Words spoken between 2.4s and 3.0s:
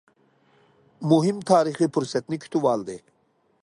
كۈتۈۋالدى.